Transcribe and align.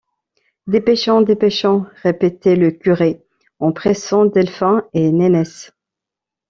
Dépêchons, 0.65 1.21
dépêchons, 1.21 1.85
répétait 2.01 2.55
le 2.55 2.71
curé, 2.71 3.23
en 3.59 3.71
pressant 3.71 4.25
Delphin 4.25 4.83
et 4.95 5.11
Nénesse. 5.11 5.73